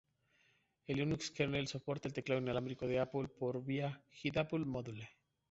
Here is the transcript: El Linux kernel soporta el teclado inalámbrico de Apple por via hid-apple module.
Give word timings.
El 0.87 0.95
Linux 0.97 1.29
kernel 1.29 1.67
soporta 1.67 2.07
el 2.07 2.13
teclado 2.15 2.41
inalámbrico 2.41 2.87
de 2.87 2.99
Apple 2.99 3.27
por 3.27 3.63
via 3.63 4.03
hid-apple 4.09 4.65
module. 4.65 5.07